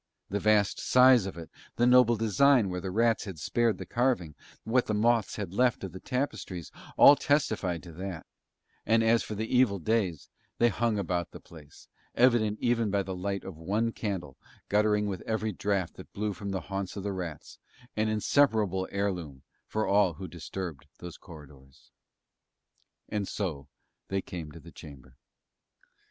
The 0.31 0.39
vast 0.39 0.79
size 0.79 1.27
of 1.27 1.37
it, 1.37 1.51
the 1.75 1.85
noble 1.85 2.15
design 2.15 2.69
where 2.71 2.81
the 2.81 2.89
rats 2.89 3.25
had 3.25 3.37
spared 3.37 3.77
the 3.77 3.85
carving, 3.85 4.33
what 4.63 4.87
the 4.87 4.95
moths 4.95 5.35
had 5.35 5.53
left 5.53 5.83
of 5.83 5.91
the 5.91 5.99
tapestries, 5.99 6.71
all 6.97 7.15
testified 7.15 7.83
to 7.83 7.91
that; 7.91 8.25
and, 8.83 9.03
as 9.03 9.21
for 9.21 9.35
the 9.35 9.45
evil 9.55 9.77
days, 9.77 10.27
they 10.57 10.69
hung 10.69 10.97
about 10.97 11.29
the 11.29 11.39
place, 11.39 11.87
evident 12.15 12.57
even 12.59 12.89
by 12.89 13.03
the 13.03 13.15
light 13.15 13.43
of 13.43 13.59
one 13.59 13.91
candle 13.91 14.37
guttering 14.69 15.05
with 15.05 15.21
every 15.27 15.51
draught 15.51 15.93
that 15.97 16.13
blew 16.13 16.33
from 16.33 16.49
the 16.49 16.61
haunts 16.61 16.95
of 16.95 17.03
the 17.03 17.13
rats, 17.13 17.59
an 17.95 18.09
inseparable 18.09 18.87
heirloom 18.91 19.43
for 19.67 19.85
all 19.85 20.13
who 20.13 20.27
disturbed 20.27 20.87
those 20.97 21.19
corridors. 21.19 21.91
And 23.07 23.27
so 23.27 23.67
they 24.07 24.23
came 24.23 24.51
to 24.51 24.59
the 24.59 24.71
chamber. 24.71 25.15